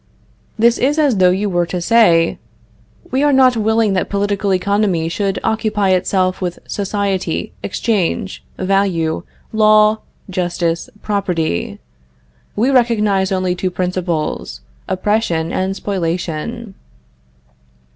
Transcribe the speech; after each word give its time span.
This 0.57 0.79
is 0.79 0.97
as 0.97 1.17
though 1.17 1.29
you 1.29 1.47
were 1.47 1.67
to 1.67 1.79
say, 1.79 2.39
"We 3.11 3.21
are 3.21 3.31
not 3.31 3.55
willing 3.55 3.93
that 3.93 4.09
political 4.09 4.51
economy 4.51 5.09
should 5.09 5.37
occupy 5.43 5.89
itself 5.91 6.41
with 6.41 6.57
society, 6.67 7.53
exchange, 7.61 8.43
value, 8.57 9.21
law, 9.53 9.99
justice, 10.27 10.89
property. 11.03 11.77
We 12.55 12.71
recognize 12.71 13.31
only 13.31 13.53
two 13.53 13.69
principles 13.69 14.61
oppression 14.87 15.53
and 15.53 15.75
spoliation." 15.75 16.73